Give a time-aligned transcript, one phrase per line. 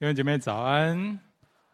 [0.00, 1.18] 弟兄姐妹早安，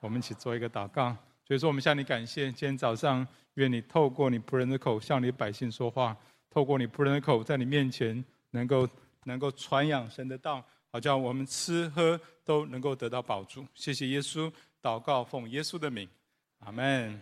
[0.00, 1.14] 我们一起做一个祷告。
[1.46, 6.16] 所以说，我们向你感谢，今天早上愿你透过你仆人的口向你百姓说话，
[6.48, 8.88] 透过你仆人的口在你面前能够
[9.24, 13.66] 能够传扬神的道，好叫我们吃喝都能够得到饱足。
[13.74, 14.50] 谢谢耶稣，
[14.80, 16.08] 祷告奉耶稣的名，
[16.60, 17.20] 阿门。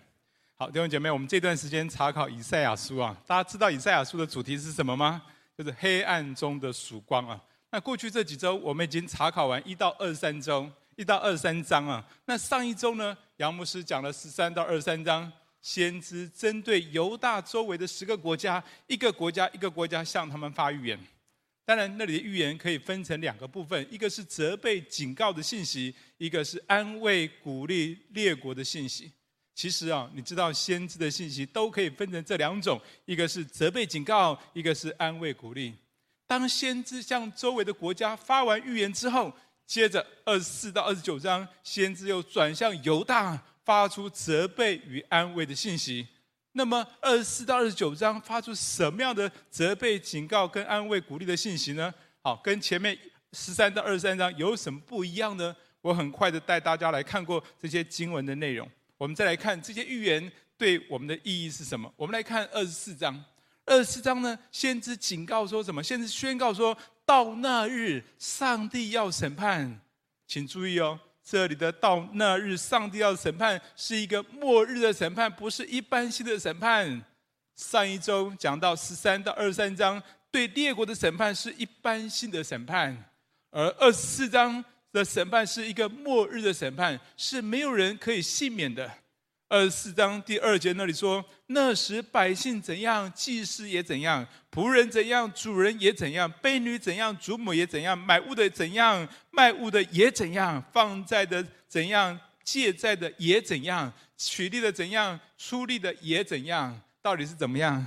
[0.54, 5.20] 好，弟兄姐妹，我们这段时间查考以赛亚书啊，大家知道以赛亚书的主题是什么吗？
[5.58, 7.42] 就是黑暗中的曙光啊。
[7.72, 10.70] 那过去这几周我们已经查考完一到二三周。
[10.96, 15.30] 一到二三章啊，那上一周呢，杨牧师讲了十三到二三章，
[15.60, 20.98] 先知针对犹大周围的十个国家，一个国家一个国家向他们发预言。
[21.64, 29.10] 当然，那里的预言可以分成两个部分，一个是责备警告的信息，一个是安慰鼓励列国的信息。
[29.54, 35.72] 其实啊，你知道先知的信息都可以分成这两种，一个是责备警告，一个是安慰鼓励。
[36.26, 39.32] 当先知向周围的国家发完预言之后，
[39.66, 46.06] 接着二十四到二十九章，先知又转向犹大，发出责备与安慰的信息。
[46.52, 51.92] 那么二十四到二十九章发出什么样的责备、警告跟安慰、鼓励的信息呢？
[52.20, 52.98] 好，跟前面
[53.32, 55.56] 十三到二十三章有什么不一样呢？
[55.80, 58.68] 我很快的带大家来看过这些经文的内容。
[58.98, 61.90] 我们再来看这些预言对我们的意义是什么？
[61.96, 63.24] 我们来看二十四章。
[63.64, 65.82] 二十四章呢，先知警告说什么？
[65.82, 66.76] 先知宣告说。
[67.04, 69.80] 到那日，上帝要审判，
[70.26, 77.02] 请注意哦，这里的“到那日，上帝要审判”是一个末日的审判，不是一般性的审判。
[77.54, 82.96] 上一周讲到十三到二十三章，对列国的审判是一般性的审判，
[83.50, 88.90] 而二十四章的审判是一个末日的审判，是没有人可以幸免的。
[89.52, 106.80] 二十四章第二节那里说：“那时百姓怎样，祭司也怎样；仆人怎样，主人也怎样；婢女怎样，主母也怎样；买物的怎样，卖物的也怎样；放债的怎样，借债的也怎样；取利的怎样，出利的也怎样。
[107.02, 107.86] 到底是怎么样？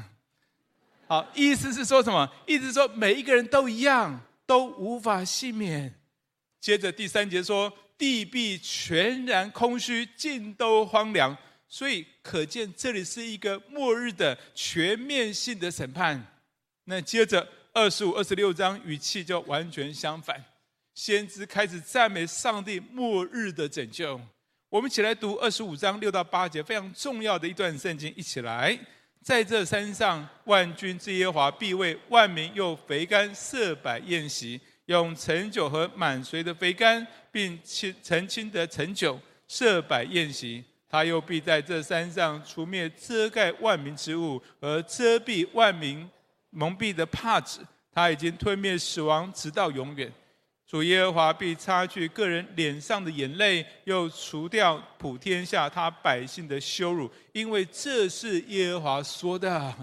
[1.07, 2.31] 好，意思是说什么？
[2.45, 5.91] 意思是说每一个人都一样，都无法幸免。
[6.61, 11.35] 接着第三节说：地必全然空虚，尽都荒凉。”
[11.67, 16.25] 所以可见，这里是一个末日的全面性的审判。
[16.85, 20.41] 那接着二十五、二十六章语气就完全相反，
[20.93, 24.19] 先知开始赞美上帝末日的拯救。
[24.69, 28.13] 我们一起来读二十五章六到八节，非常重要的一段圣经。
[28.15, 28.77] 一起来，
[29.21, 40.63] 在这山上，万军之耶和华必为万民用肥甘设摆宴席，用陈酒和满髓的肥甘，并清澄清的陈酒 设摆宴席。
[40.95, 46.09] 他又必在这山上除灭遮盖万民之物和遮蔽万民
[46.51, 47.59] 蒙蔽的帕子。
[47.91, 50.09] 他已经吞灭死亡，直到永远。
[50.65, 59.75] 主耶和华必擦去个人脸上的眼泪，又除掉普天下他百姓的羞辱，因为这是耶和华说的。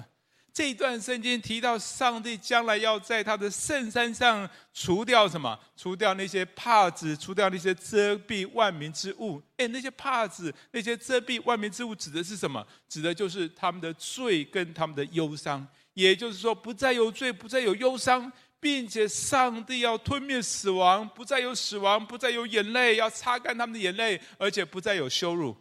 [0.52, 5.58] 这一段圣经提到，上帝将来要在他的圣山上除掉什么？
[5.76, 9.42] 除掉那些帕子，除掉那些遮蔽万民之物。
[9.56, 12.66] 诶，那些帕子，那些遮蔽万民之物，指的是什么？
[12.86, 15.66] 指的就是他们的罪跟他们的忧伤。
[15.94, 18.30] 也就是说，不再有罪，不再有忧伤，
[18.60, 25.56] 并且上帝要吞灭死亡，不再有死亡，不再有眼泪，要擦干他们的眼泪，而且不再有羞辱。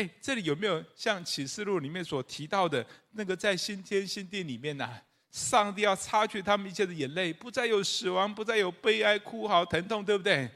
[0.00, 4.88] 哎，这里有没有像启示录里面所提到的那个在新天新地里面呢、
[5.30, 10.50] 上帝要擦去他们一切的眼泪，不再有死亡，不再有悲哀、哭嚎、疼痛，对不对？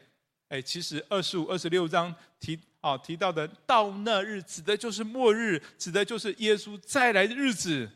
[0.49, 7.87] 哎，其实二十五、二十六章提啊提到的到那日，指的就是末日，指的就是耶稣再来的日子。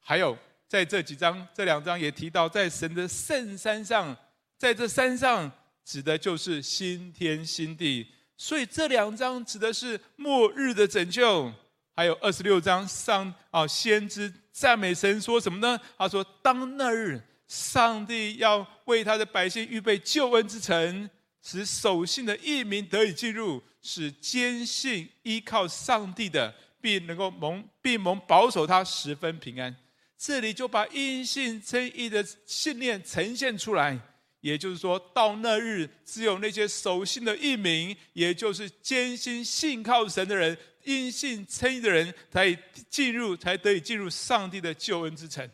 [0.00, 0.36] 还有
[0.66, 4.16] 在这几章这两章也提到，在神的圣山上，
[4.56, 5.48] 在这山上
[5.84, 8.04] 指的就是新天新地。
[8.40, 11.52] 所以这两章指的是末日的拯救，
[11.94, 15.78] 还有二十六章上啊，先知赞美神说什么呢？
[15.98, 21.10] 他说：“当那日，上帝要为他的百姓预备救恩之城，
[21.42, 29.74] 使守信的义民得以进入，使坚信依靠上帝的，必能够蒙必蒙保守他十分平安。”
[30.16, 33.98] 这里就把因信称义的信念呈现出来。
[34.40, 42.52] 也就是说，到那日，只有那些守信的义民，也就是坚心信靠神的人，因信称义的人，才
[42.88, 45.48] 进入，才得以进入上帝的救恩之城。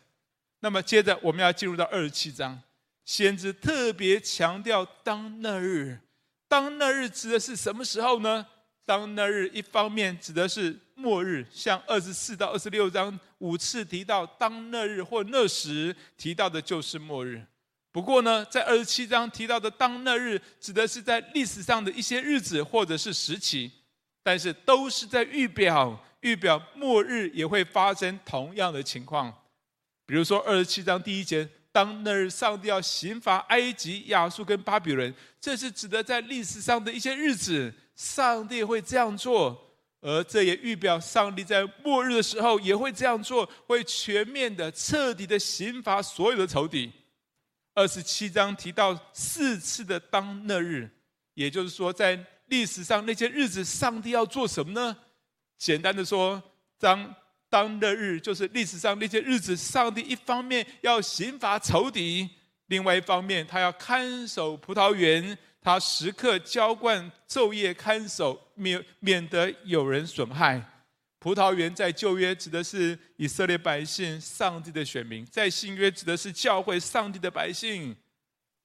[0.59, 2.61] 那么，接着我们要进入到二十七章，
[3.03, 5.99] 先知特别强调当那日，
[6.47, 8.45] 当那日指的是什么时候呢？
[8.85, 17.43] 当那日，一方面指的是末日，像二十四到二十六章五次提到当那日或那时，提到的就是末日。
[17.95, 23.71] 不过呢，在二十七章提到的当那日，指的是在历史上的一些日子或者是时期，
[24.21, 29.33] 但是都是在预表预表末日也会发生同样的情况。
[30.05, 39.57] 比如说二十七章第一节，当那日上帝要刑罚埃及、亚述跟巴比伦，这是指的在历史上的一些日子，上帝会这样做，
[40.01, 46.91] 而这也预表上帝在末日的时候也会这样做，会全面的、彻底的刑罚所有的仇敌。
[47.75, 50.89] 二十七章提到四次的当那日，
[51.33, 52.17] 也就是说，在
[52.47, 54.95] 历史上那些日子，上帝要做什么呢？
[55.57, 56.41] 简单的说，
[56.79, 57.13] 当
[57.49, 62.29] 当那日就是历史上那些日子，上帝一方面要刑罚仇敌，
[62.67, 70.61] 另外一方面他要看守葡萄园，他时刻浇灌，昼夜看守，免免得有人损害。
[71.25, 77.95] 葡萄园在旧约指的是以色列百姓，上帝的选民；在新约指的是教会，上帝的百姓。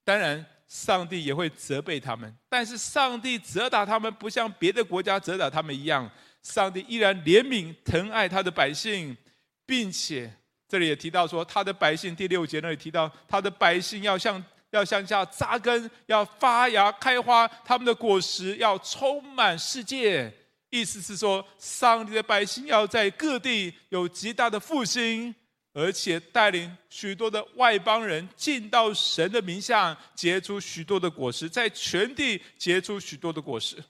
[0.04, 6.10] 当然，上帝也会责备他们，但是上帝责打他们，不像别的国家责打他们一样，
[6.42, 9.16] 上帝依然怜悯疼爱他的百姓，
[9.64, 10.30] 并且
[10.68, 20.30] 这里也提到说，他的百姓第六节那里提到，他的百姓要向要向下扎根，要发芽开花，他们的果实要充满世界。
[20.70, 25.34] 意思是说，上帝的百姓要在各地有极大的复兴，
[25.72, 33.82] 而且带领许多的外邦人进到神的名下，结出许多的果实，在全地结出许多的果实。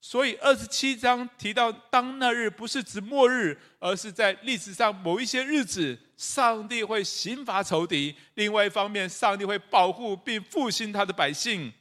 [0.00, 11.72] 所以二十七章提到当那日，不是指末日，而是在历史上某一些日子，上帝会刑罚仇敌；另外一方面，上帝会保护并复兴他的百姓。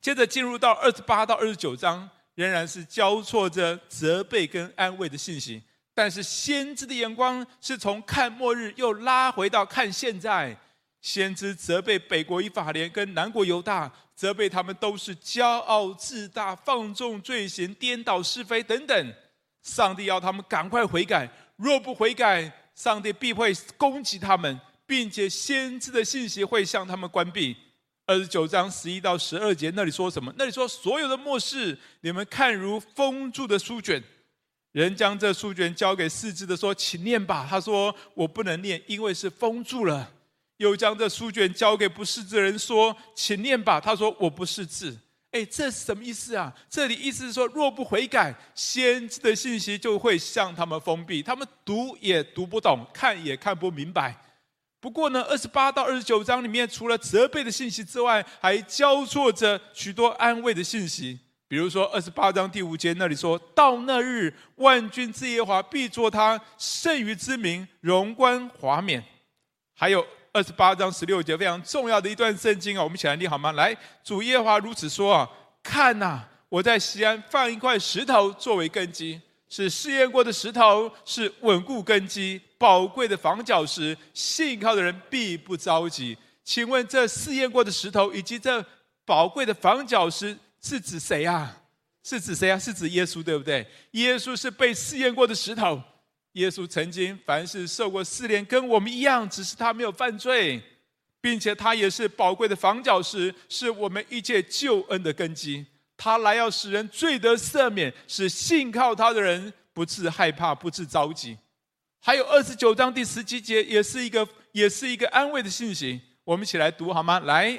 [0.00, 2.10] 接着进入到二十八到二十九章。
[2.34, 5.62] 仍然是交错着责备跟安慰的信息，
[5.94, 10.56] 但是先知的眼光是从看末日又拉回到看现在。
[11.00, 19.14] 先知责备北国以法莲跟南国犹大，责备他们都是骄傲自大、放纵罪行、颠倒是非等等。
[19.62, 27.54] 上帝要他们赶快悔改，若不悔改，上帝必会攻击他们，并且先知的信息会向他们关闭。
[28.06, 30.32] 二十九章十一到十二节，那里说什么？
[30.36, 34.02] 那里说所有的末世，你们看如封住的书卷。
[34.72, 40.10] 人将这书卷交给识字的说：“请念吧。”他说：“我不能念，因为是封住了。”
[40.58, 44.94] 又将这书卷交给不识字的人说：“请念吧。”他说：“我不识字。”
[45.30, 46.52] 哎，这是什么意思啊？
[46.68, 54.14] 这里意思是说，若不悔改，先知的信息就会向他们封闭，他们读也读不懂，看也看不明白。
[54.84, 61.18] 不过呢，二十八到二十九章里面，除了责备的信息之外，还交错着许多安慰的信息。
[61.48, 69.02] 比如说，二十八章第五节那里说：“到那日，万军之耶和华必作他剩余之名，荣冠华冕。”
[69.74, 73.52] 还有二十八章十六节非常重要的一段圣经啊，我们起来念好吗？
[73.52, 75.26] 来，主耶和华如此说啊
[75.64, 76.20] ：“看呐，
[76.50, 79.18] 我在西安放一块石头作为根基。”
[79.56, 86.18] 是试验过的石头，是稳固根基、宝贵的房角石，信靠的人必不着急。
[86.42, 88.66] 请问这试验过的石头以及这
[89.04, 91.56] 宝贵的房角石是指谁啊？
[92.02, 92.58] 是指谁啊？
[92.58, 93.64] 是指耶稣，对不对？
[93.92, 95.80] 耶稣是被试验过的石头。
[96.32, 100.60] 耶稣曾经凡事受过试炼，跟我们一样，只是他没有犯罪，
[101.20, 105.64] 并且他也是宝贵的房角石，是我们一切救恩的根基。
[105.96, 111.36] 他来要使人罪得赦免，使信靠他的人不致害怕，不致着急。
[112.00, 116.00] 还有二十九章第十七节，也是一个，也是一个安慰的信息。
[116.24, 117.20] 我们一起来读好吗？
[117.20, 117.58] 来，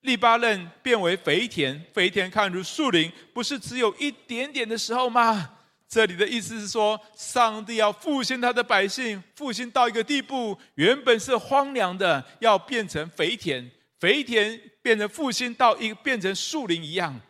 [0.00, 5.50] 利巴嫩变为肥田，肥田看如树林，不是只有一点点的时候吗？
[5.88, 17.20] 这里的意思是说，上帝要复兴他的百姓，复兴到一个地步，原本是荒凉的，要变成肥田，肥田变成复兴到一变成树林一样。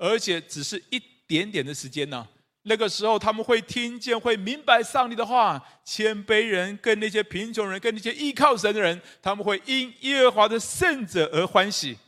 [0.00, 2.26] 而且只是一点点的时间呢。
[2.62, 5.62] 那个时候他们会听见，会明白上帝的话。
[5.84, 11.98] 谦卑人跟那些贫穷人，跟那些依靠神的人，他们会因耶和华的圣者而欢喜，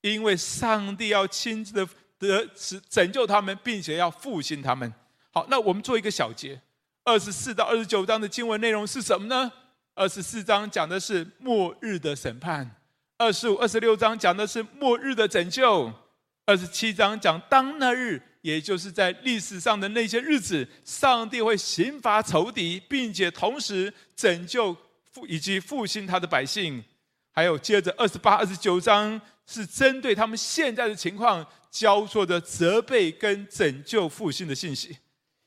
[0.00, 2.46] 因为上帝要亲自的得
[2.88, 4.92] 拯救他们，并且要复兴他们。
[5.30, 6.60] 好，那我们做一个小结：
[7.04, 9.52] 二十四到二十九章的经文内容是什么呢？
[9.94, 12.68] 二十四章讲的是末日的审判，
[13.18, 15.92] 二十五、二十六章讲的是末日的拯救。
[16.50, 24.76] 二十七章讲当那日，也就是在历史上的那些日子，上帝会刑罚仇敌，并且同时拯救
[25.12, 26.82] 复以及复兴他的百姓。
[27.30, 34.98] 还有接着二十八、二十九章是针对他们现在的情况，交错的责备跟拯救复兴的信息。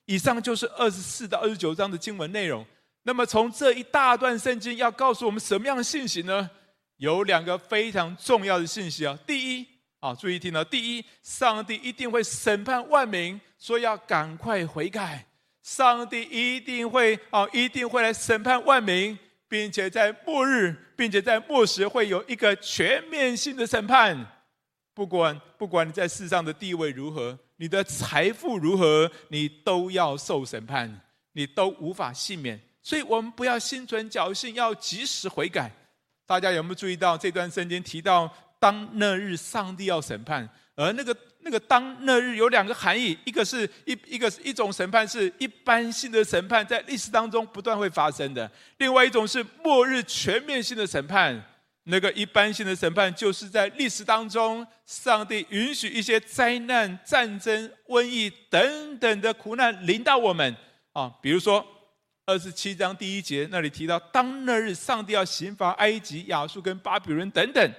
[0.06, 2.66] 以上就是二十四到二十九章的经文内容。
[3.04, 6.50] 那么从这一大段圣经要告诉我们什么样的信息呢？
[6.96, 9.20] 有两个非常重要的信息啊。
[9.28, 9.68] 第一
[10.04, 15.26] 啊，注意听了，第一，上帝一定会审判万民，说要赶快悔改。
[15.62, 19.18] 上帝一定会啊，一定会来审判万民，
[19.48, 24.44] 并且在末日，并且在末时会有一个全面性的审判。
[24.94, 31.00] 不管不管你在世上的地位如何，你的财富如何，你都要受审判，
[31.32, 32.60] 你都无法幸免。
[32.82, 35.72] 所以我们不要心存侥幸，要及时悔改。
[36.26, 38.30] 大家有没有注意到这段圣经提到，
[38.64, 51.44] 当那日上帝要审判，而那个那个当那日有两个含义，一个是一一个是一种审判是一般性的审判，在历史当中不断会发生的；另外一种是末日全面性的审判。
[51.84, 60.56] 那个一般性的审判，就是在历史当中，上帝允许一些灾难、战争、瘟疫等等的苦难临到我们
[60.94, 61.66] 啊，比如说。
[62.26, 67.74] 二十七章第一节那里提到，当那日上帝要刑罚埃及、亚述跟巴比伦等等，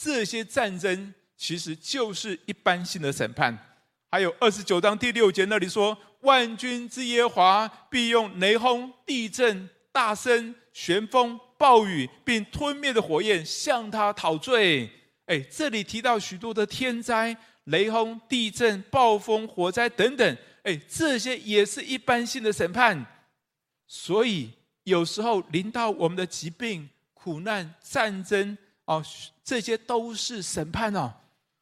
[0.00, 3.58] 这些战争其实就是一般性的审判。
[4.12, 14.88] 还有二十九章第六节那里说，万军之耶和华必用雷轰、地震、大声、旋风、暴雨，并吞灭的火焰向他讨罪。
[15.26, 23.04] 哎，这里提到许多的天灾、雷轰、地震、暴风、火灾等等，哎，这些也是一般性的审判。
[23.88, 24.50] 所以
[24.84, 28.56] 有时候临到我们的疾病、苦难、战争
[28.88, 29.04] 哦，
[29.44, 31.12] 这些都是审判哦。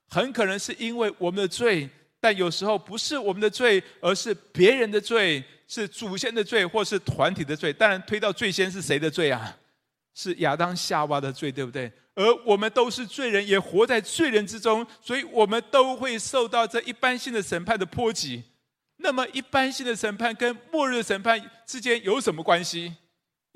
[0.09, 1.88] 很可能是因为我们的罪，
[2.21, 7.73] 但有时候不是我们的罪，而是别人的罪，是祖先的罪，或是团体的罪。
[7.73, 9.56] 当然，推到最先是谁的罪啊？
[10.14, 11.90] 是亚当夏娃的罪，对不对？
[12.14, 18.45] 而我们都是罪人，也活在罪人之中，所以我们都会受到这一般性的审判的波及。
[18.99, 22.95] 那么，一般性的审判跟末日审判之间有什么关系？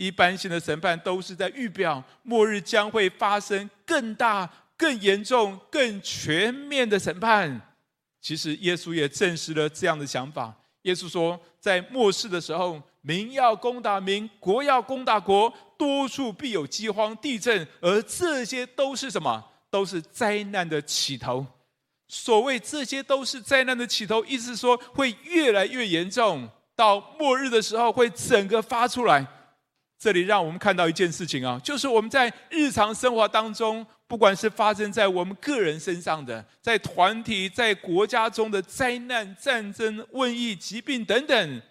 [0.00, 7.60] 一般性的审判都是在预表末日将会发生更大、更严重、更全面的审判。
[8.18, 10.54] 其实，耶稣也证实了这样的想法。
[10.82, 19.44] 耶稣说，在末世的时候，民要攻打民，国要攻打国，多处必有饥荒、地震，而这些都是什么？
[19.68, 21.46] 都是灾难的起头。
[22.08, 29.26] 所谓这些都是灾难的起头，意思说会越来越严重，到末日的时候会整个发出来。
[30.00, 41.62] 这里让我们看到一件事情啊，就是我们在日常生活当中，不管是发生在我们个人身上的，在团体、在国家中的灾难、战争、瘟疫、疾病等等，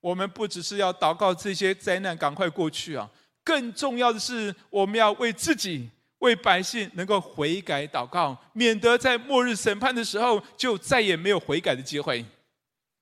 [0.00, 3.10] 我们不只是要祷告这些灾难赶快过去啊，
[3.42, 5.90] 更重要的是我们要为自己。
[6.22, 12.24] 为百姓能够悔改祷告，免得在末日审判的时候就再也没有悔改的机会。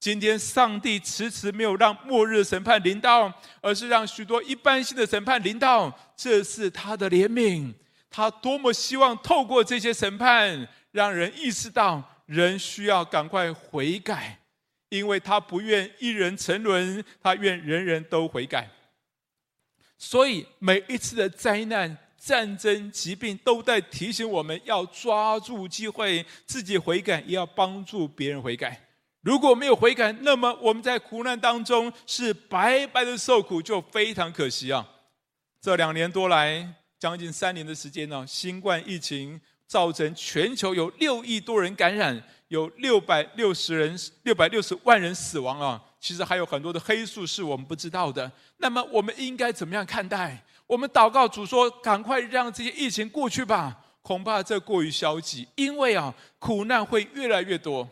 [0.00, 3.30] 今天上帝迟迟没有让末日审判临到，
[3.60, 7.72] 而是让许多一般性的审判临到，这是他的怜悯。
[8.08, 14.40] 他多么希望透过这些审判，让人意识到人需要赶快悔改，
[14.88, 18.68] 因为他不愿一人沉沦，他愿人人都悔改。
[19.98, 21.96] 所以每一次的灾难。
[22.22, 28.78] 战争、疾病都在提醒我们要抓住机会，自己悔改，也要帮助别人悔改。
[29.22, 34.86] 如果没有悔改，那么我们在苦难当中是白白的受苦，就非常可惜啊！
[35.60, 36.66] 这两年多来，
[36.98, 45.82] 将近三年的时间呢，新冠疫情造成全球有六亿多人感染，有六百六十人、六百六十万人死亡啊！
[46.00, 48.30] 其实还有很多的黑数是我们不知道的。
[48.56, 50.42] 那么我们应该怎么样看待？
[50.66, 57.86] 我们祷告主说：“赶快让这些疫情过去吧。”恐怕这过于消极，因为啊，苦难会越来越多，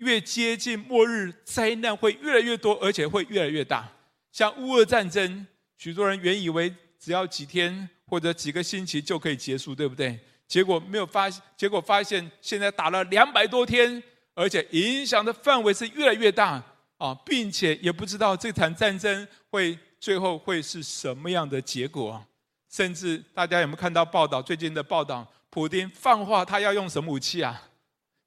[0.00, 3.88] 越接近末日，灾难会越来越多，而且会越来越大。
[4.30, 5.46] 像乌俄战争，
[5.78, 10.18] 许多人原以为只要几天或者几个星期就可以结束，对不对？
[10.46, 14.02] 结果没有发，结果发现现在打了两百多天，
[14.34, 16.62] 而且影响的范围是越来越大
[16.98, 19.78] 啊，并且也不知道这场战争会。
[20.00, 22.24] 最后会是什么样的结果？
[22.70, 24.40] 甚至大家有没有看到报道？
[24.40, 27.68] 最近的报道，普丁放话他要用什么武器啊？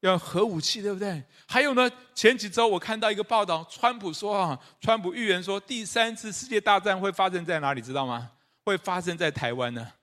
[0.08, 1.24] 要核武器，对不对？
[1.48, 1.90] 还有呢？
[2.14, 7.82] 前几周我看到一个报道，川普说啊，川普预言说第三次世界大战会发生在哪里？
[7.82, 8.32] 知道吗？
[8.66, 9.94] 会发生在台湾呢。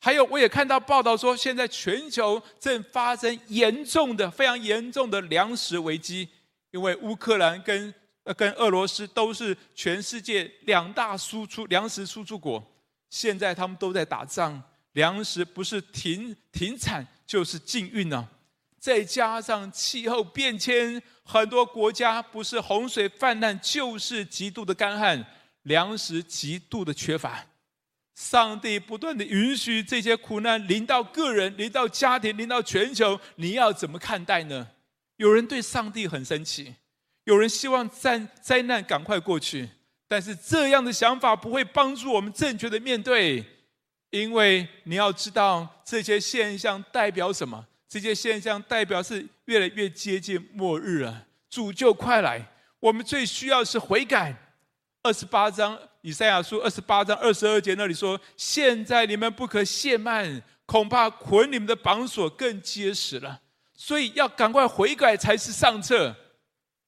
[0.00, 6.28] 还有，我也看到报道说，现在全球正发生严重的、非常严重的粮食危机，
[6.72, 12.62] 因为乌克兰跟呃跟俄罗斯都是全世界两大输出粮食输出国，
[13.10, 14.60] 现在他们都在打仗，
[14.92, 18.28] 粮食不是停停产就是禁运呢。
[18.78, 25.26] 再加上气候变迁，很多国家不是洪水泛滥，就是极度的干旱，
[25.62, 27.46] 粮食极度的缺乏。
[28.14, 34.68] 上帝不断的允许这些苦难临到个人、临到家庭、临到全球，你要怎么看待呢？
[35.16, 36.74] 有人对上帝很生气，
[37.24, 39.68] 有人希望灾灾难赶快过去，
[40.08, 43.44] 但是这样的想法不会帮助我们正确的面对，
[44.10, 47.66] 因为你要知道这些现象代表什么？
[47.88, 52.44] 这些现象代表是越来越接近末日了，主就快来。
[52.80, 54.34] 我们最需要是悔改。
[55.02, 63.40] 二十八章以赛亚书二十八章二十二节那里说：“现在你们不可懈慢，恐怕捆你们的绑索更结实了。
[63.72, 66.14] 所以要赶快悔改才是上策。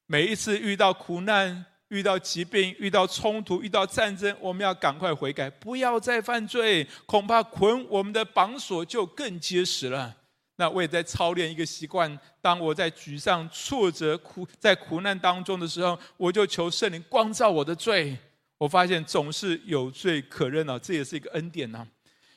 [0.06, 10.16] 每一次遇到苦难、遇到疾病、遇到冲突、遇到战争，我们要赶快悔改，不要再犯罪，恐怕捆我们的绑索就更结实了。”
[10.60, 18.16] 那我也在操练一个习惯，当我在沮丧、挫折、苦在苦难当中的时候，我就求圣灵光照我的罪。
[18.58, 21.86] 我发现总是有罪可认啊，这也是一个恩典呐。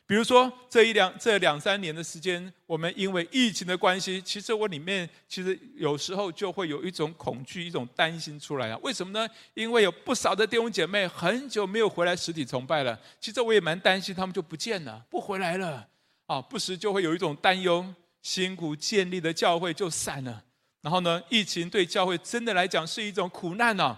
[0.06, 8.78] 比如说这一两这两三年的时间，我们因为疫情的关系，其实我里面其实有时候就会有一种恐惧、一种担心出来啊。
[8.84, 9.28] 为什么呢？
[9.56, 15.88] 因为有不少的弟兄姐妹很久没有回来实体崇拜了，其实我也蛮担心他们就不见了、不回来了
[16.28, 17.84] 啊，不时就会有一种担忧。
[18.22, 20.44] 辛苦建立的教会就散了，
[20.82, 23.98] 然后呢，疫情对教会真的来讲是一种苦难呐、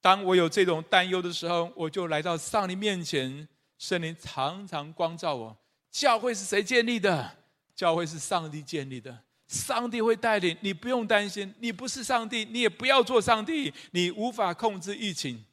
[0.00, 3.46] 当我有这种担忧的时候，我就来到上帝面前，
[3.78, 5.56] 圣灵常常光照我。
[5.90, 7.36] 教会是谁建立的？
[7.74, 9.16] 教会是上帝建立的，
[9.46, 11.54] 上帝会带领，你不用担心。
[11.60, 15.44] 你不是上帝，你也不要做上帝，你无法控制疫情，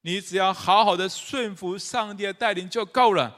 [0.00, 3.36] 你只要好好的顺服上帝的带领就够了。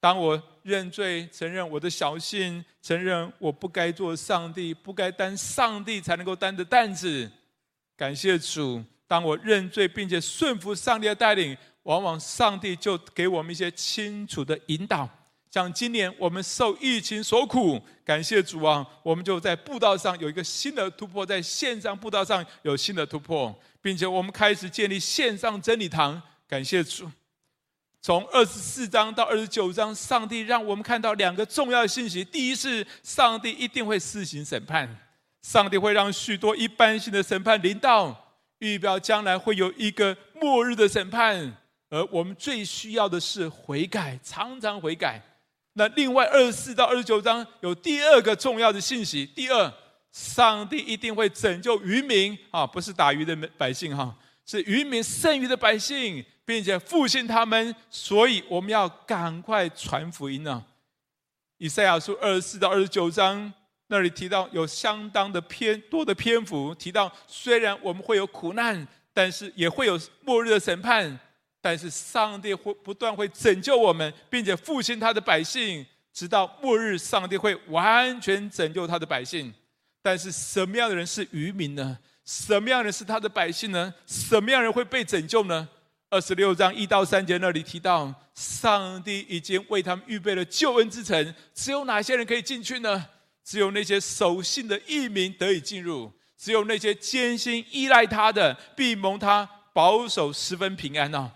[0.00, 7.30] 当我认罪、承认我的小信，承认我不该做上帝、不该担上帝才能够担的担子，
[7.96, 8.82] 感谢主。
[9.06, 15.08] 当我认罪并且顺服上帝的带领，往往上帝就给我们一些清楚的引导。
[15.50, 27.10] 像今年我们受疫情所苦，感谢主啊，我们就在布道上有一个新的突破，在线上布道上有新的突破，并且我们开始建立线上真理堂，感谢主。
[28.02, 34.88] 从二十四章到二十九章，上帝让我们看到两个重要的信息：第一是，上帝一定会施行审判，
[35.42, 41.56] 上帝会让许多一般性的审判临到，预表将来会有一个末日的审判，
[41.90, 45.22] 而我们最需要的是悔改，常常悔改。
[45.74, 49.72] 那另外二十四到二十九章有第二个重要的信息：第二，
[50.10, 54.12] 上帝一定会拯救渔民啊，不是打鱼的百姓哈，
[54.44, 56.24] 是渔民剩余的百姓。
[56.44, 60.64] 并且复兴他们，所以我们要赶快传福音呢、
[61.58, 63.52] 以赛亚书二十四到二十九章
[63.86, 71.18] 那里提到，有相当的篇多的篇幅提到，虽然我们会有苦难，但是也会有末日的审判，
[71.60, 79.52] 但是上帝会不断会拯救我们，并且复兴他的百姓，直到末日，上帝会完全拯救他的百姓。
[80.02, 81.96] 但是什么样的人是渔民呢？
[82.24, 83.94] 什么样的人是他的百姓呢？
[84.06, 85.68] 什么样的人会被拯救呢？
[86.12, 91.34] 二十六章一到三节那里提到，上帝已经为他们预备了救恩之城。
[91.54, 93.06] 只有哪些人可以进去呢？
[93.42, 96.12] 只有那些守信的义民得以进入。
[96.36, 101.32] 只有那些坚心依赖他的，必蒙他保守十分平安呢。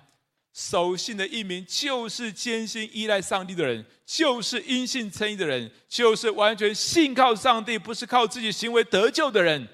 [0.53, 9.67] 守信的义民就是坚心依赖上帝的人，就是因信称义的人，就是完全信靠上帝，不是靠自己行为得救的人。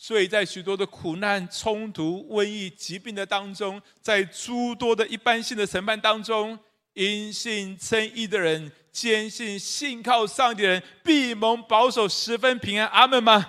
[0.00, 6.56] 所以在许多的苦难、冲突、瘟疫、疾病的当中，在诸多的一般性的审判当中，
[6.92, 12.86] 因信称义的人、坚信信靠上帝的人，必蒙保守十分平安。
[12.90, 13.44] 阿门吗？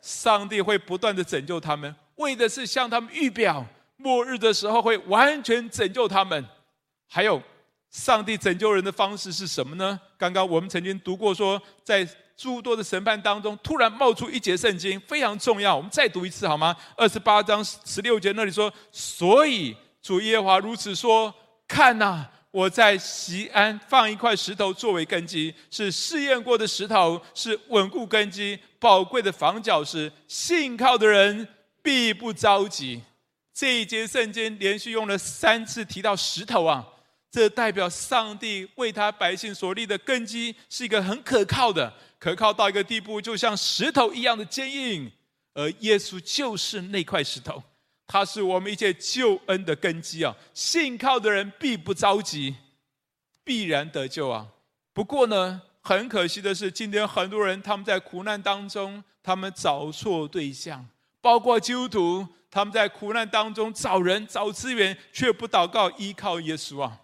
[0.00, 6.46] 上帝会不断的拯救他们，为的是向他们预表末日的时候会完全拯救他们。
[7.08, 7.42] 还有，
[7.90, 10.00] 上帝拯救人的方式是什么呢？
[10.16, 12.08] 刚刚我们曾经读过说，在
[12.40, 15.76] 诸多的审判当中，突然冒出一节圣经，非常重要。
[15.76, 16.74] 我们再读一次好吗？
[16.96, 21.34] 二十八章十六节那里说：“所以主耶和华如此说：
[21.68, 30.10] 看哪，我在西安放一块石头作为根基，是试验过的石头，是稳固根基、宝贵的房角石。
[30.26, 31.46] 信靠的人
[31.82, 33.02] 必不着急。”
[33.52, 36.82] 这一节圣经连续用了三次提到石头啊，
[37.30, 41.92] 这代表上帝为他百姓所立的根基是一个很可靠的。
[42.18, 45.10] 可靠到一个地步，就像石头一样的坚硬，
[45.54, 47.62] 而耶稣就是那块石头，
[48.06, 50.36] 他是我们一切救恩的根基啊！
[50.52, 52.54] 信靠的人必不着急，
[53.42, 54.46] 必然得救啊！
[54.92, 60.86] 不过呢，很可惜的是，今天很多人他们在苦难当中，他们找错对象，
[61.22, 67.00] 包括基督徒，他们在苦难当中找人找资源，却不祷告依靠耶稣啊！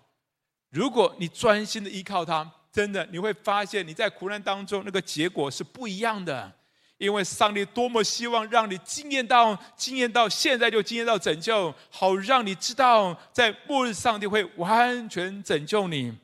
[0.77, 6.53] 如果你专心的依靠他，真的你会发现你在苦难当中那个结果是不一样的。
[6.99, 16.15] 因为上帝多么希望让你经验到、经验到现在就经验到拯救，好让你知道在末日上帝会完全拯救你。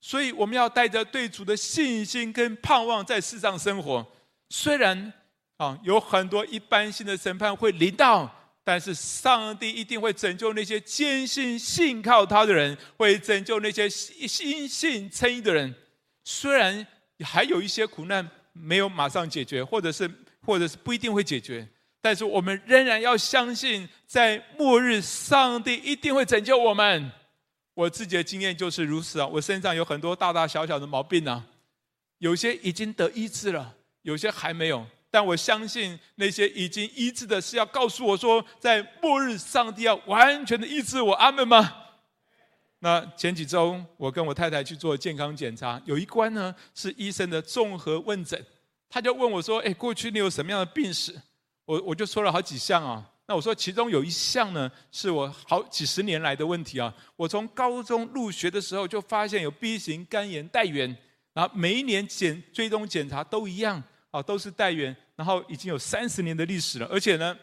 [0.00, 4.04] 所以我们要带着对主的信心跟盼望在世上生活。
[4.48, 5.12] 虽然
[5.56, 8.28] 啊有很多一般性的审判会临到，
[8.64, 15.74] 但是上帝一定会拯救那些坚信信靠他的人，会拯救那些心信称义的人。
[16.24, 16.86] 虽然
[17.24, 18.28] 还有一些苦难。
[18.52, 20.10] 没有马上解决，或者是，
[20.44, 21.66] 或者是不一定会解决，
[22.02, 27.12] 但是我们仍然要相信，在末日，上帝一定会拯救我们。
[27.74, 31.46] 我自己的经验就是如此啊，我身上有很多大大小小的毛病啊，
[32.18, 34.84] 有些已经得医治了，有些还没有。
[35.10, 41.14] 但我相信那些已经医治的，是要告诉我说，在末日，上帝要完全的医治我。
[41.14, 41.74] 阿门吗？
[42.78, 48.42] 那前几周，我跟我太太去做健康检查，有一关呢是医生的综合问诊，
[48.88, 51.14] 他就问我说：“哎，过去你有什么样的病史？”
[51.66, 53.06] 我我就说了好几项啊。
[53.26, 56.92] 那我说其中有一项呢，是我好几十年来的问题啊。
[57.16, 60.96] 我从高中入学的时候就发现有 B 型肝炎带原，
[61.32, 67.36] 然后每一年检追踪检查都一样啊，都是带原，然后已经有三十年的历史了，而且呢。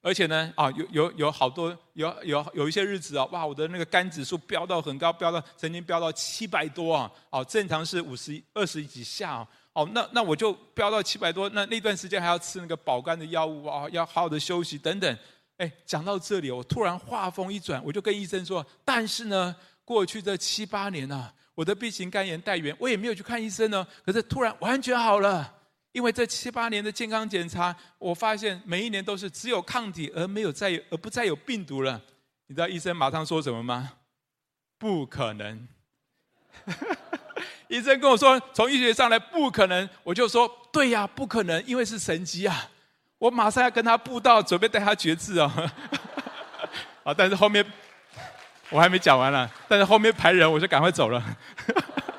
[0.00, 15.18] 而且呢，啊，有有有好多有有有一些日子啊，哇，我的那个肝指数飙到很高，飙到曾经飙到七百多啊，哦，正常是五十二十几下啊哦，那那我就飙到七百多，那那段时间还要吃那个保肝的药物啊，要好好的休息等等。
[15.56, 25.56] 哎，讲到这里，我突然话锋一转，我就跟医生说，但是呢，过去这七八年啊，我的 B 型肝炎带原，我也没有去看医生呢，可是突然完全好了。
[25.90, 32.00] 因为这七八年的健康检查，我发现每一年都是只有抗体，而没有再而不再有病毒了。
[32.46, 33.94] 你知道医生马上说什么吗？
[34.78, 35.66] 不可能！
[37.66, 42.70] 医生跟我说，从医学上来不可能，我就说对呀，不可能，因为是神迹啊！
[43.18, 45.72] 我马上要跟他布道，准备带他绝志啊。
[47.02, 47.66] 啊，但是后面
[48.70, 51.22] 我还没讲完了，但是后面排人，我就赶快走了。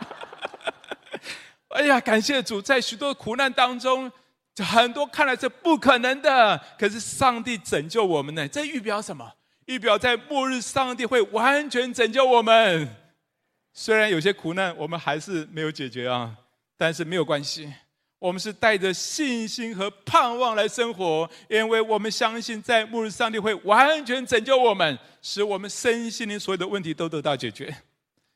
[1.69, 4.11] 哎呀，感谢主，在许多苦难当中，
[4.57, 8.47] 很多看来是不可能的，可是上帝拯救我们呢。
[8.47, 9.33] 这预表什么？
[9.65, 12.95] 预表在末日，上帝会完全拯救我们。
[13.71, 16.35] 虽然有些苦难我们还是没有解决啊，
[16.75, 17.71] 但是没有关系，
[18.19, 27.73] 我们是带着信心和盼望来生活，因为我们相信在末日，上帝会完全拯救我们，使我们身心灵所有的问题都得到解决。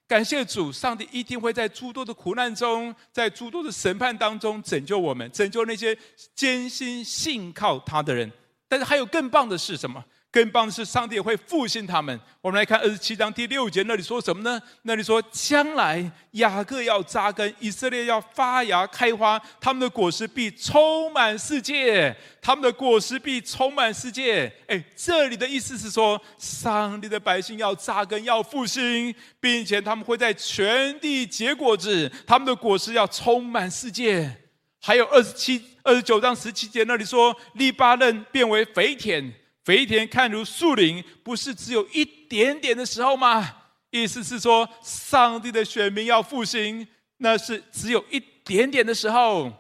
[0.08, 5.98] 感谢主，上帝一定会在诸多的苦难中，在诸多的审判当中拯救我们，拯救那些
[6.34, 8.32] 坚心信靠他的人。
[8.69, 10.04] 但是还有更棒的是什么？
[10.34, 12.19] 更棒的是，上帝也会复兴他们。
[12.41, 14.60] 我们来看二十七章第六节，那里说什么呢？
[14.82, 22.15] 那里说，将来雅各要扎根，以色列要发芽开花，他们的果实必充满世界。
[22.41, 24.52] 他们的果实必充满世界。
[24.65, 34.36] 哎，这里的意思是说，上帝的百姓要扎根，要复兴，并且他们会在全地结果子，他们的果实要充满世界。
[34.82, 39.32] 还有二十七、二十九章十七节，那里说，利巴嫩变为肥田。
[39.63, 43.56] 肥田看如树林，不是只有一点点的时候吗？
[43.91, 46.86] 意思是说，上帝的选民要复兴，
[47.17, 49.52] 那是只有一点点的时候。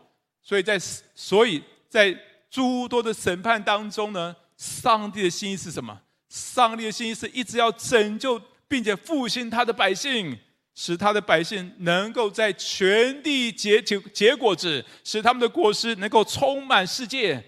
[0.41, 0.77] 所以在
[1.15, 2.13] 所以在
[2.49, 5.97] 诸多的审判当中呢，上帝的心意是什么？
[6.27, 10.37] 上帝的心意是一直要拯救并且复兴他的百姓，
[10.75, 17.41] 使他的百姓能够在全地结结结果子，使他们的果实能够充满世界。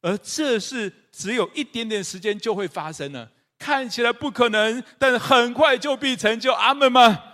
[0.00, 0.90] 而这是。
[1.18, 3.28] 只有一点点时间就会发生了，
[3.58, 6.52] 看起来不可能，但很快就必成就。
[6.52, 7.24] 阿门吗？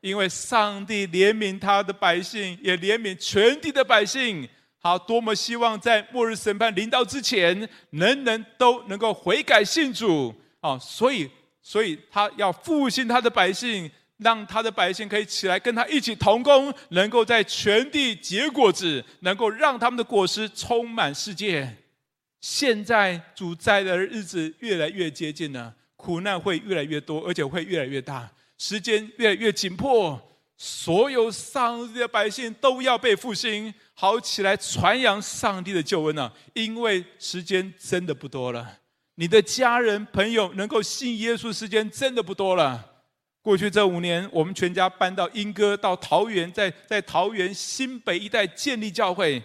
[0.00, 4.48] 因为上帝怜悯他的百姓，也怜悯全地的百姓。
[4.78, 10.34] 好，多么希望在末日审判临到之前，人人都能够悔改信主。
[10.60, 21.76] 啊，所以，所以他要复兴他的百姓，让他的百姓可以起来跟他一起同工，能够在全地结果子，能够让他们的果实充满世界。
[22.44, 30.20] 现在主再来的日子越来越接近了，苦难会越来越多，而且会越来越大，时间越来越紧迫。
[30.58, 36.30] 所有上帝的百姓都要被复兴，好起来传扬上帝的救恩啊！
[36.52, 38.78] 因为时间真的不多了，
[39.14, 42.90] 你的家人朋友能够信耶稣，时间真的不多了。
[43.40, 49.42] 过去这五年，我们全家搬到莺歌，到桃园，在在桃园新北一带建立教会。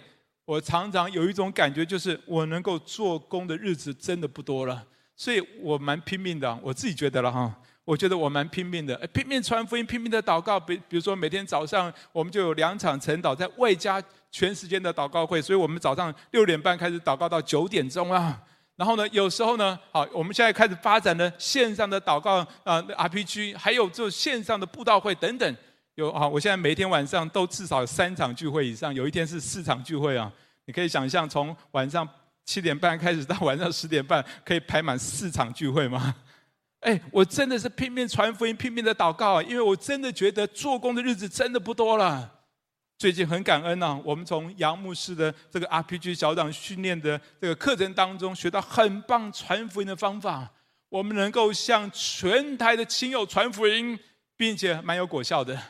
[0.50, 4.84] 我常常有一种感觉，就是我能够做工的日子真的不多了，
[5.14, 6.58] 所以我蛮拼命的。
[6.60, 10.58] 我自己觉得了哈，我觉得我蛮拼命的，拼命传福音，拼命的祷告。
[10.58, 18.42] 比比如说，每天早上我们就有两场晨祷，在外加全时间的祷告会，所以我们早上六点半开始祷告到九点钟啊。
[18.74, 25.56] 然后呢，有时候呢，好，我们现在开始发展了线上的祷告啊，RPG，还有就线上的布道会等等。
[26.00, 30.32] 有啊，我现在每天晚上都至少三场聚会以上，有一天是四场聚会啊。
[30.64, 32.08] 你可以想象，从晚上
[32.46, 36.14] 七点半开始到晚上十点半，可以排满四场聚会吗？
[36.80, 42.32] 哎，我真的是拼命传福音，拼命的祷告啊，因为我真的觉得做工的日子真的不多了。
[42.96, 50.50] 最近很感恩呐、啊，我们从杨牧师的这个 RPG 小党训练的这个课程当中学到很棒传福音的方法，
[50.88, 53.98] 我们能够向全台的亲友传福音，
[54.38, 55.60] 并且蛮有果效的。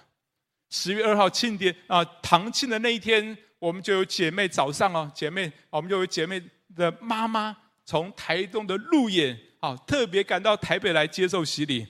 [0.71, 6.41] 十月二号庆典啊，堂庆的那一天，我们就有姐妹早上哦，姐妹，我们就有姐妹
[6.77, 11.87] 的妈妈从台东的路演啊，特别赶到台北来接受洗礼。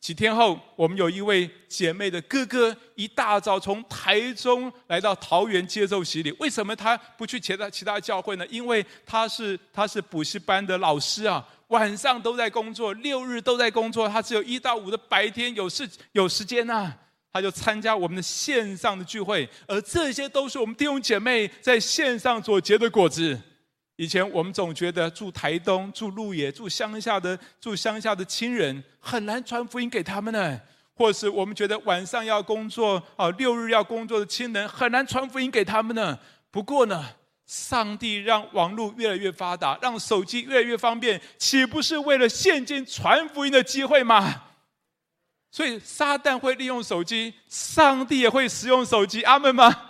[0.00, 6.32] 几天后，我们有一位姐妹的哥哥，一大早从台中来到桃园接受洗礼。
[6.40, 8.46] 为什么他不去其他其他教会呢？
[8.48, 16.98] 因为他是他是补习班的老师啊，晚上都在工作，六日都在工作，他只有一到五的白天有事有时间呐、啊。
[17.32, 23.40] 他就参加我们的线上的聚会，而这些都是我们弟兄姐妹在线上所结的果子。
[23.96, 30.58] 以前我们总觉得住台东、住鹿野、住乡下的、住乡下的亲人很难传福音给他们呢，
[30.94, 36.18] 或是我们觉得晚上要工作、啊六日要工作的亲人很难传福音给他们呢。
[36.50, 37.04] 不过呢，
[37.46, 44.44] 上帝让网络越来越发达，让手机越来越方便，岂不是为了现今传福音的机会吗？
[45.50, 49.86] 所以撒旦会利用手机，上帝也会使用手机，阿门吗？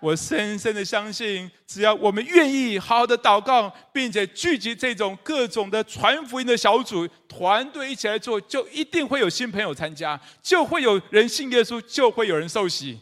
[0.00, 12.98] 我深深的相信，只要我们愿意好好的祷告，并且聚集这种各种的传福音的小组团队一起来做，就一定会有新朋友参加，就会有人信耶稣，就会有人受洗。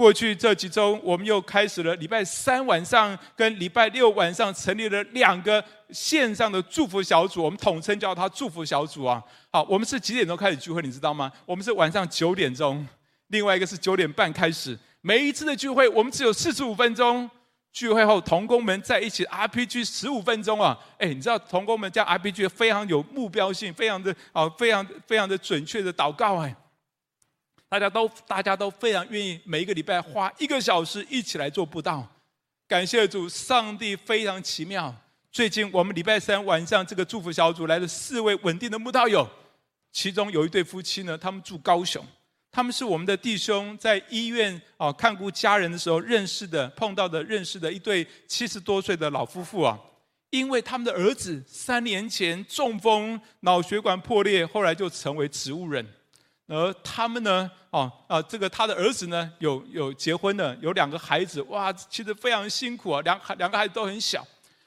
[0.00, 9.22] 过去这几周，我们又开始了礼拜三晚上跟礼拜六晚上成立了两个线上的祝福小组，我们统称叫它祝福小组啊。
[9.52, 10.80] 好，我们是几点钟开始聚会？
[10.80, 11.30] 你知道吗？
[11.44, 12.88] 我们是晚上九点钟，
[13.26, 14.74] 另外一个是九点半开始。
[15.02, 17.30] 每一次的聚会，我们只有四十五分钟。
[17.70, 20.74] 聚会后，同工们在一起 RPG 十五分钟啊。
[20.96, 26.56] 哎，你知道同工们这样 RPG 非常有目标性，非常的啊，非常非常的准确的祷告哎。
[27.70, 32.04] 大家都大家都非常愿意每一个礼拜花一个小时一起来做布道，
[32.66, 34.92] 感谢主，上帝非常奇妙。
[35.30, 39.24] 最近我们礼拜三晚上这个祝福小组来了四位稳定的慕道友，
[39.92, 42.04] 其中有一对夫妻呢，他们住高雄，
[42.50, 49.78] 他们是我们的弟兄，在医院啊看顾家人的时候认识的，碰到的认识的一对七十多岁的老夫妇啊，
[50.30, 55.86] 因为他们的儿子三年前中风脑血管破裂，后来就成为植物人。
[56.50, 57.48] 而他们呢？
[57.70, 64.26] 哦，啊，这个他的儿子呢，有有结婚了，有两个孩子，哇，其实非常辛苦啊，两孩两个孩子都很小，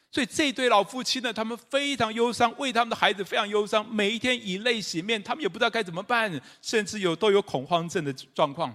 [0.09, 8.73] 所以这对老夫妻呢，他们非常忧伤，为他们的孩子非常忧伤，每一天以泪洗面，他们也不知道该怎么办，甚至有都有恐慌症的状况。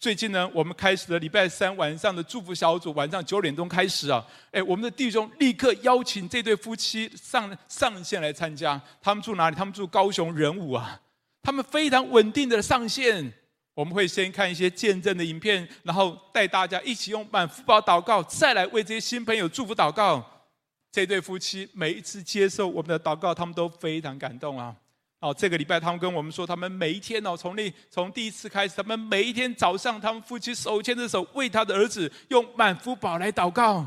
[0.00, 9.54] 最近呢，我们开始了礼拜三晚上的祝福小组，晚上九点钟开始啊，哎，我们的弟兄立刻邀请这对夫妻上上线来参加，他们住哪里？
[9.54, 11.00] 他们住高雄仁武啊。
[11.44, 13.30] 他们非常稳定的上线，
[13.74, 20.24] 我们会先看一些见证的影片，然后带大家一起用满福宝祷告，再来为这些新朋友祝福祷告。
[20.90, 24.74] 这对夫妻每一次接受我们的祷告，他们都非常感动啊！
[25.20, 33.84] 哦，这个礼拜他们跟我们说，他们每一天哦，从那从第一次开始，他们每一天早上，他们夫妻手牵着手为他的儿子用满福宝来祷告。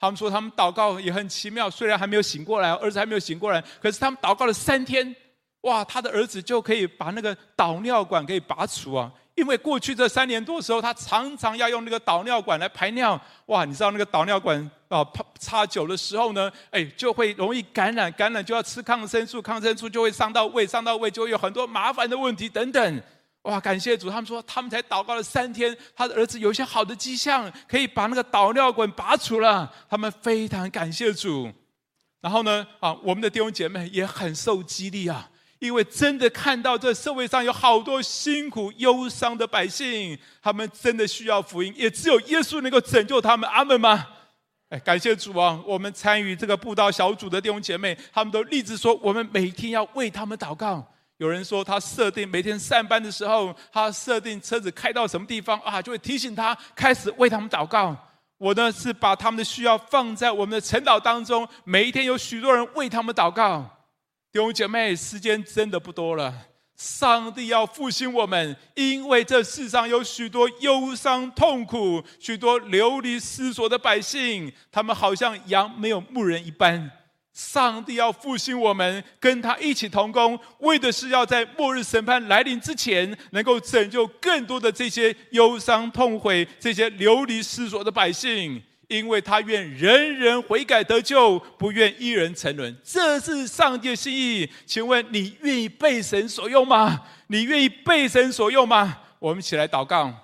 [0.00, 5.14] 他们说他们祷告也很奇妙，虽然还没有醒过来，儿子还没有醒过来，可是他们祷告了三天。
[5.62, 9.10] 哇，他的儿子就可以把那个导尿管给拔除啊！
[9.34, 13.20] 因为过去这三年多的时候，他常常要用那个导尿管来排尿。
[13.46, 15.04] 哇，你知道那个导尿管啊，
[15.38, 23.02] 插久的时候呢，哎，就会容易感染，感染就要吃抗生素，抗生素就会伤到胃，伤到胃就会有很多麻烦的问题等等。
[23.42, 29.70] 哇，感谢主，他们说他们才祷告了三天，他的儿子有一些好的迹象，可以把那个导尿管拔除了。
[29.90, 31.52] 他们非常感谢主。
[32.22, 35.28] 然后呢，啊，我们的弟兄姐妹也很受激励啊。
[35.58, 43.48] 因为真的看到这社会上有好多辛苦忧伤的百姓，他们真的需要福音，也只有耶稣能够拯救他们。
[43.48, 44.06] 阿门吗？
[44.68, 45.62] 哎，感谢主啊！
[45.64, 50.84] 我们参与这个布道小组的弟兄姐妹，他们都立志说，我们每天要为他们祷告。
[51.18, 57.96] 有人说，他设定每天上班的时候，他设定车子开到什么地方啊，就会提醒他开始为他们祷告。
[58.38, 63.75] 我呢是把他们的需要放在我们的晨祷当中，每一天有许多人为他们祷告。
[64.36, 66.30] 弟兄姐妹，时间真的不多了。
[66.76, 76.90] 上帝要复兴我们，因为这世上有许多忧伤痛苦、许多流离失所的百姓，他们好像羊没有牧人一般。
[77.32, 88.62] 上帝要复兴我们，跟他一起同工，为的是要在末日审判来临之前，能够拯救更多的这些忧伤痛悔、这些流离失所的百姓。
[88.88, 94.48] 因为他愿人人悔改得救，不愿一人沉沦，这是上帝的心意。
[94.64, 97.06] 请问你愿意被神所用吗？
[97.26, 99.02] 你愿意被神所用吗？
[99.18, 100.14] 我们一起来祷告。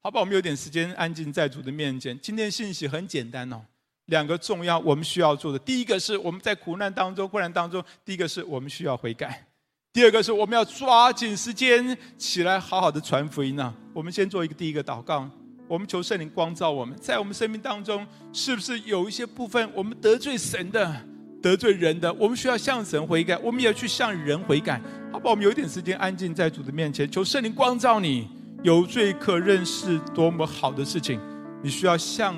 [0.00, 2.18] 好吧，我们有点时间安静在主的面前。
[2.20, 3.60] 今天信息很简单哦，
[4.06, 5.58] 两个重要我们需要做的。
[5.58, 9.47] 第一个是我们在苦难当中、困难当中，第一个是我们需要悔改。
[9.92, 13.74] 第二个是我们要抓紧时间起来，好好的传福音呢。
[13.92, 15.28] 我们先做一个第一个祷告，
[15.66, 20.94] 我们求圣灵光照我们，在我们生命当中，是不是有一些部分我们得罪神的、
[21.42, 22.12] 得罪人的？
[22.14, 24.80] 我们需要向神悔改，我们也要去向人悔改。
[25.10, 28.28] 好吧，我们有一点时间安静在主的面前，求圣灵光照你。
[28.64, 31.20] 有罪可认是多么好的事情，
[31.62, 32.36] 你需要向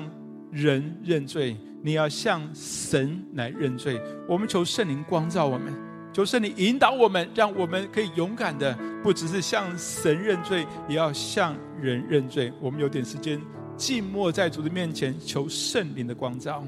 [0.51, 3.99] 人认罪，你要向神来认罪。
[4.27, 5.90] 我们求圣灵光照我们。
[6.13, 12.51] 求圣灵引导我们，让我们可以勇敢的，不只是向神认罪，也要向人认罪。
[12.59, 13.41] 我们有点时间，
[13.77, 16.65] 静默在主的面前，求圣灵的光照。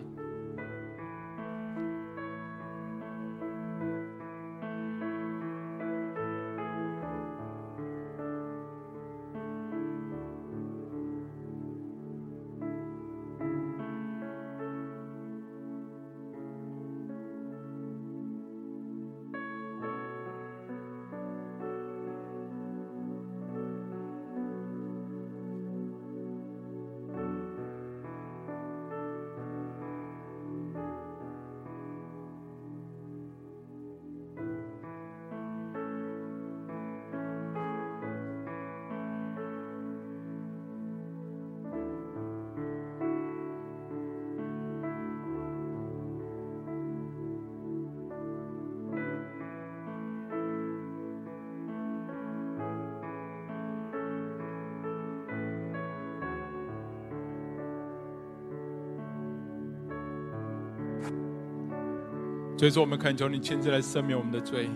[62.63, 64.69] 所以说，我们恳求你亲自来赦免我们的罪。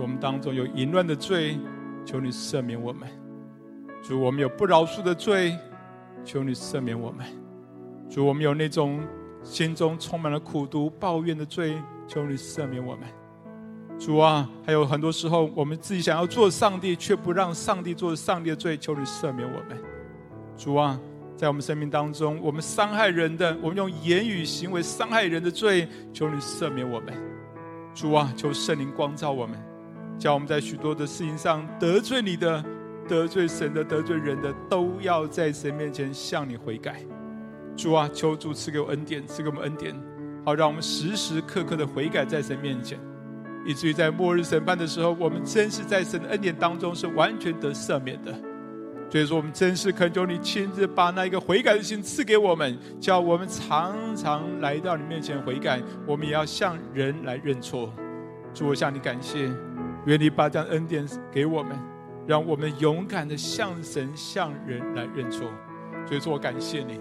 [0.00, 1.56] 我们当中有淫乱的罪，
[2.04, 3.08] 求你赦免我们；
[4.02, 5.56] 主，我们有不饶恕的罪，
[6.24, 7.24] 求你赦免我们；
[8.10, 9.00] 主，我们有那种
[9.44, 13.04] 心中充满了苦毒、抱怨的罪，求你赦免我们。
[13.96, 19.80] 主啊，还有很多时候，我们自己想要做上帝，却不让上帝做上帝的罪，求你赦免我们。
[20.56, 20.98] 主啊。
[21.36, 27.12] 在我们生命当中，我们伤害人的，我们用言语行为伤害人的罪，求你赦免我们，
[27.92, 29.58] 主啊，求圣灵光照我们，
[30.16, 32.64] 叫我们在许多的事情上得罪你的、
[33.08, 37.00] 得罪神的、得罪人的，都要在神面前向你悔改。
[37.76, 39.92] 主啊，求主赐给我恩典，赐给我们恩典，
[40.44, 42.96] 好让我们时时刻刻的悔改在神面前，
[43.66, 48.32] 以至于在末日审判的时候，我们真是在神的恩典当中是完全得赦免的。
[49.10, 55.80] 所以说，我们真是恳求你亲自把那一个悔改的心赐给我们，叫我们常常来到你面前悔改。
[56.04, 57.92] 我们也要向人来认错。
[58.52, 59.48] 主，我向你感谢，
[60.06, 61.78] 愿你把这恩典给我们，
[62.26, 65.48] 让我们勇敢的向神、向人来认错。
[66.06, 67.00] 所以说我感谢你。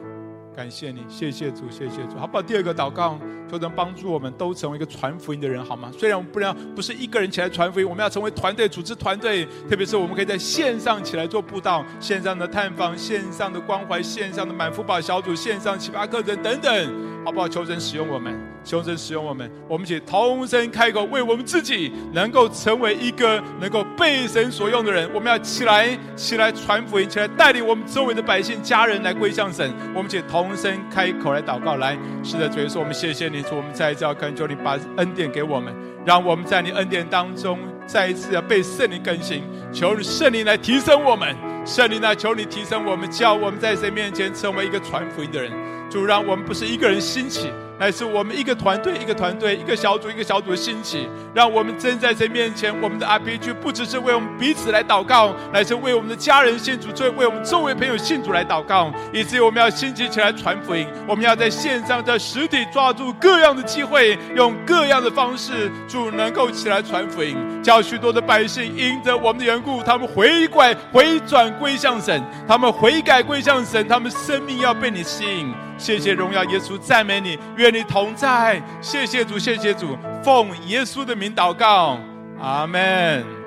[0.56, 2.18] 感谢你，谢谢主，谢谢主。
[2.18, 2.42] 好不好？
[2.42, 3.18] 第二个祷告，
[3.50, 5.92] 求神帮助我们都成为一个传福音的人，好吗？
[5.98, 9.48] 虽然我们不能不是一个人起来传福音，我们要成为团队，组织团队。
[9.70, 17.13] 特别是我们可以在线上起来做布道，线上的探访，线上的关怀，线上的满福宝小组，线上奇葩课程等等。
[17.26, 17.48] 好不好？
[17.48, 18.34] 求神使用我们，
[18.64, 25.10] 求神使用我们，我们一起同声开口，为我们自己能够成为一个能够被神所用的人。
[25.14, 29.74] 我们要起来，起来传福音，起来带领我们周围的百姓、家人来归向神。
[29.96, 35.74] 我们一起同声开口来祷告，来，是的，主耶稣，我们谢谢你，主，我们再一次要恳求你把恩典给我们，
[36.06, 39.44] 让我们在你恩典当中再一次要被圣灵更新。
[39.72, 45.52] 求你圣灵来提升我们，圣灵来求你提升我们，叫我们在神面前成为一个传福音的人。
[45.94, 47.52] 主，让我们不是一个人兴起。
[47.80, 52.74] 乃是我们一个团队，一个团队，一个小组，一个小组的兴起，让我们站在神面前。
[52.82, 58.92] 我们的 RPG 不只是为我们彼此来祷告，乃是为我们的家人信主，最为我们周围朋友信主来祷告。
[59.12, 75.54] 以至于我们要兴起起来传福音，我们要在线上、在实体抓住各样的机会，用各样的方式，主能够起来传福音，叫许多的百姓因着我们的缘故，他们回拐、回转归向神，他们悔改归向神，他们生命要被你吸引。
[75.78, 78.62] 谢谢荣耀耶稣，赞美你，愿你同在。
[78.82, 82.00] 谢谢主，谢谢主，奉耶稣的名祷告，
[82.40, 83.43] 阿门。